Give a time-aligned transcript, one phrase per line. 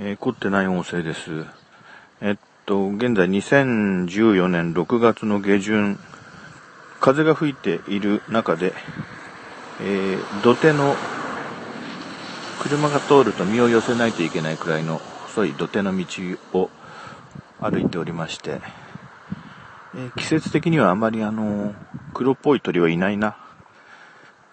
[0.00, 1.44] えー、凝ってない音声です。
[2.20, 5.98] えっと、現在2014年6月の下旬、
[7.00, 8.74] 風が吹いている中で、
[9.80, 10.94] えー、土手の
[12.60, 16.06] 車が通ると身を寄せないといけないくらいの細い土手の道
[16.52, 16.70] を
[17.60, 18.60] 歩いておりまして、
[19.96, 21.74] えー、季節的にはあまりあの、
[22.14, 23.36] 黒っぽい鳥はいないな。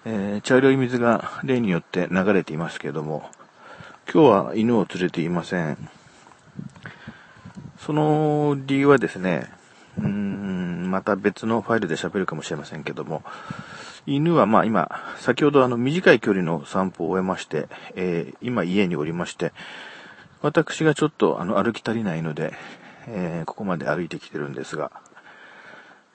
[0.06, 3.30] え、茶色い水が例によって流れていますけれども、
[4.14, 5.90] 今日は犬を連れていません。
[7.80, 9.50] その理由はですね、
[9.98, 13.24] うーん、また別のファイルで喋るかもしれませんけども、
[14.06, 19.52] 犬はまあ今、先ほどあの短い距離の散歩を終えまして、えー、今家におりまして、
[20.42, 22.54] 私がちょっとあの歩き足りないので、
[23.08, 24.92] えー、ここまで歩いてきてるんですが、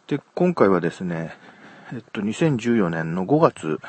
[0.06, 1.34] で、今回はですね、
[1.92, 3.80] えっと、2014年の5月、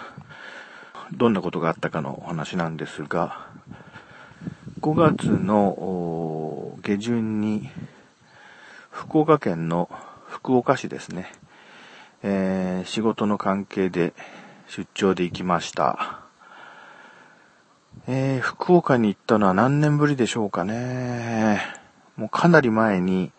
[1.14, 3.52] どんなことがあったかのお話なんですが、
[4.82, 7.70] 5月の下旬に、
[8.90, 9.92] 福岡県の
[10.28, 11.32] 福岡市ですね、
[12.24, 14.14] えー、仕事の関係で
[14.68, 16.22] 出張で行きました。
[18.08, 21.62] えー、福岡に行ったのは何年ぶりでしょうかね。
[22.18, 23.32] もうかなり前に、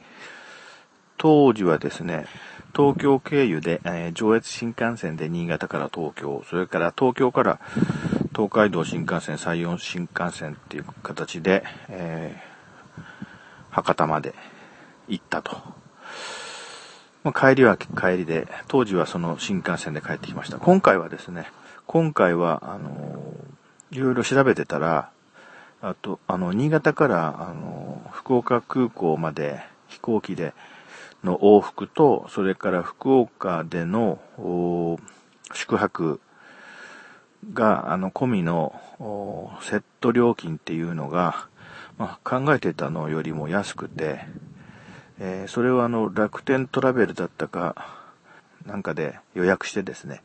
[1.19, 2.27] 当時はですね、
[2.73, 7.59] 東京経由で、えー、上越新幹線で新潟から東京、それから東京から
[8.35, 13.03] 東海道新幹線、山陽新幹線っていう形で、えー、
[13.71, 14.35] 博多まで
[15.07, 15.55] 行ったと。
[17.25, 20.57] まあ、帰りは帰りで、当時はその新幹線で帰ってきました。
[20.57, 21.47] 今回はですね、
[21.87, 25.11] 今回は、あのー、いろいろ調べてたら、
[25.83, 30.55] あと、あの、新潟から、あの、福岡空港まで飛行機で
[31.23, 34.21] の往復と、それから福岡での
[35.53, 36.19] 宿泊
[37.53, 38.81] が、あの、込みの
[39.63, 41.49] セット料金っていうのが、
[41.99, 44.21] まあ、考えてたのよりも安くて、
[45.19, 48.03] えー、それはあの、楽天トラベルだったか、
[48.67, 50.23] なんかで予約してですね、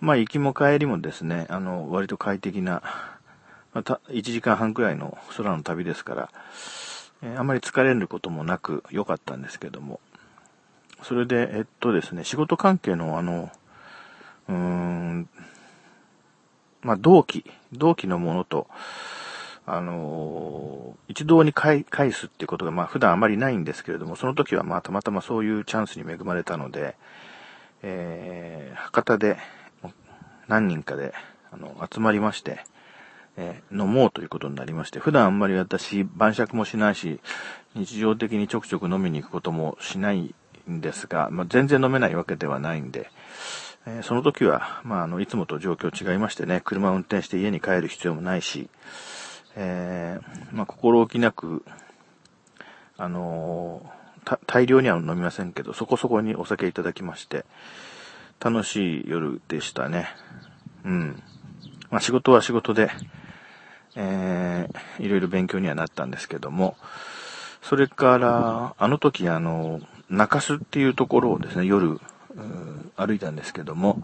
[0.00, 2.82] まあ、行きも帰りもですね、あの、割と快適な、
[3.72, 6.30] また、1時間半くらいの空の旅ですから、
[7.22, 10.00] えー、あまり疲れることもなく良かったんですけども、
[11.02, 13.50] それで、えっとですね、仕事関係のあの、
[14.48, 15.28] うーん、
[16.82, 18.66] まあ、同期、同期のものと、
[19.64, 26.96] あの一堂に返すっていうことが、まあ、普段あまりないんですけれども、その時は、まあ、たまたまそういうチャンスに恵まれたので、
[27.82, 29.36] えー、博多で、
[30.48, 31.14] 何人かで、
[31.52, 32.64] あの、集まりまして、
[33.36, 37.20] えー、飲もうということになりまして、普段あんまり私、晩酌もしないし、
[37.74, 40.34] 日常的にちょくちょく飲みに行くこともしない
[40.70, 43.10] んですが、まあ、全然飲めないわけではないんで、
[43.86, 48.68] えー、その時は、まあ、あの、いつもと状況違いましてね、車を運転して家に帰る必要もないし、
[49.56, 51.64] えー、まあ、心置きなく、
[52.96, 57.44] あのー、大量には飲みませんけど、そこそこにお酒いただきまして、
[58.38, 60.08] 楽しい夜でしたね。
[60.84, 61.22] うん。
[61.90, 62.90] まあ、仕事は仕事で、
[63.96, 66.76] えー、いろいろ勉強にはなったんですけども、
[67.62, 72.00] それから、あの時、あの、中洲っていうところをですね、夜、
[72.96, 74.02] 歩いたんですけども、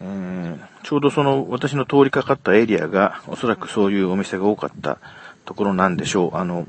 [0.00, 4.98] えー、ちょうどその私の通りかかったエリアが、おそらくそういうお店が多かった
[5.44, 6.36] ところなんでしょう。
[6.36, 6.66] あの、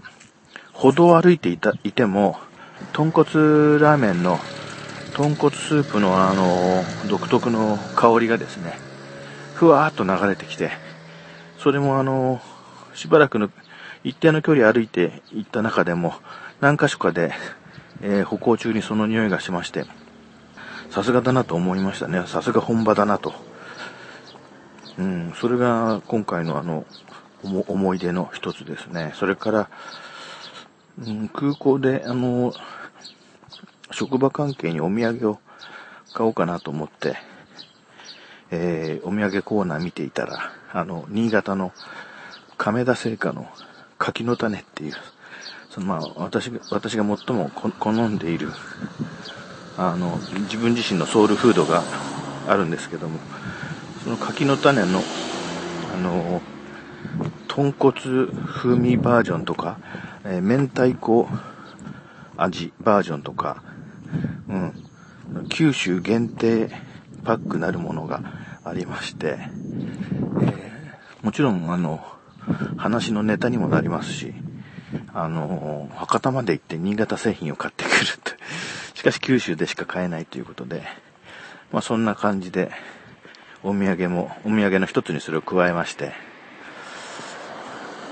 [0.73, 2.37] 歩道を歩いていた、いても、
[2.93, 4.39] 豚骨ラーメンの、
[5.15, 8.77] 豚骨スープのあの、独特の香りがですね、
[9.55, 10.71] ふわーっと流れてきて、
[11.57, 12.39] それもあの、
[12.93, 13.49] しばらくの
[14.03, 16.13] 一定の距離歩いて行った中でも、
[16.61, 17.33] 何箇所かで、
[18.01, 19.85] えー、歩行中にその匂いがしまして、
[20.89, 22.23] さすがだなと思いましたね。
[22.27, 23.33] さすが本場だなと。
[24.97, 26.85] うん、それが今回のあの、
[27.43, 29.13] 思い出の一つですね。
[29.15, 29.69] それから、
[31.05, 32.53] うん、空港であの、
[33.91, 35.39] 職場関係にお土産を
[36.13, 37.15] 買おうかなと思って、
[38.49, 41.73] えー、お土産コーナー見ていたら、あの、新潟の
[42.57, 43.47] 亀田製菓の
[43.97, 44.93] 柿の種っていう、
[45.69, 48.51] そのまあ、私が、私が最も好んでいる、
[49.77, 51.83] あの、自分自身のソウルフードが
[52.47, 53.19] あるんですけども、
[54.03, 55.03] その柿の種の、
[55.93, 56.41] あの、
[57.47, 57.93] 豚骨
[58.45, 59.77] 風味バージョンとか、
[60.23, 61.27] えー、明太子
[62.37, 63.63] 味バージョンとか、
[64.49, 66.69] うん、九州限定
[67.23, 68.21] パックなるものが
[68.63, 72.03] ありまして、えー、もちろん、あの、
[72.77, 74.33] 話のネタにもなりますし、
[75.13, 78.36] あの、博多まで行って新潟製品を買ってくると。
[79.07, 80.83] しかし九州でしか買えないということで、
[81.71, 82.71] まあそんな感じで、
[83.63, 86.11] お土産も、お土産の一つにそれを加えまして、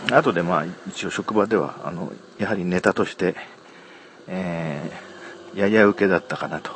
[0.10, 3.36] 後でまあ一応職場では、あの、やはりネタとして、
[4.28, 6.72] えー、やや受けだったかなと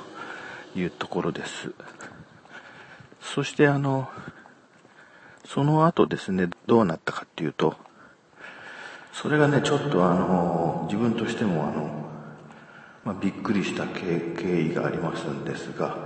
[0.75, 1.71] いうところです。
[3.21, 4.09] そしてあの、
[5.45, 7.75] その後ですね、どうなったかっていうと、
[9.13, 11.98] それがね、ちょっとあの、自分としてもあの、
[13.09, 15.97] まあ、びっくりした経緯がありますんですが、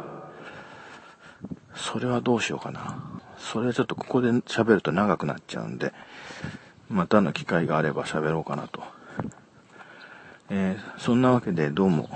[1.76, 2.98] それはどうしようかな。
[3.38, 5.92] それはちょっとここで喋ると長くなっちゃうんで、
[6.90, 8.82] またの機会があれば喋ろうかなと。
[10.50, 12.08] えー、そんなわけでどうも、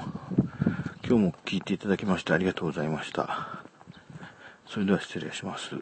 [1.05, 3.61] 今日も聞いていただきましてありがとうございました。
[4.67, 5.75] それでは失礼します。